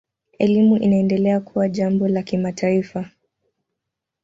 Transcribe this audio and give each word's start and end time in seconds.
Elimu 0.39 0.77
inaendelea 0.77 1.39
kuwa 1.39 1.69
jambo 1.69 2.07
la 2.07 2.23
kimataifa. 2.23 3.09